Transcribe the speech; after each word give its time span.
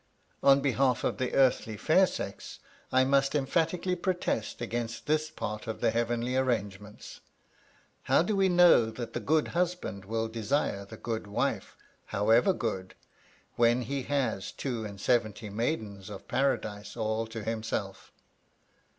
On 0.41 0.61
behalf 0.61 1.03
of 1.03 1.19
the 1.19 1.33
earthly 1.35 1.77
fair 1.77 2.07
sex, 2.07 2.57
I 2.91 3.03
must 3.03 3.35
emphatically 3.35 3.95
protest 3.95 4.59
against 4.59 5.05
this 5.05 5.29
part 5.29 5.67
of 5.67 5.79
the 5.79 5.91
heavenly 5.91 6.35
arrangements. 6.35 7.19
How 8.05 8.23
do 8.23 8.35
we 8.35 8.49
know 8.49 8.89
that 8.89 9.13
the 9.13 9.19
good 9.19 9.49
husband 9.49 10.05
will 10.05 10.27
desire 10.27 10.85
the 10.85 10.97
good 10.97 11.27
wife, 11.27 11.77
however 12.07 12.51
good, 12.51 12.95
when 13.57 13.83
he 13.83 14.01
has 14.01 14.51
two 14.51 14.83
and 14.85 14.99
seventy 14.99 15.51
maidens 15.51 16.09
of 16.09 16.27
Paradise 16.27 16.97
all 16.97 17.27
to 17.27 17.43
himself? 17.43 18.11